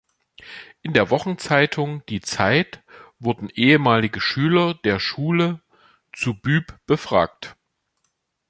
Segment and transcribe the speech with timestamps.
[0.81, 2.81] In der Wochenzeitung "Die Zeit"
[3.19, 5.61] wurden ehemalige Schüler der Schule
[6.11, 7.55] zu Bueb befragt.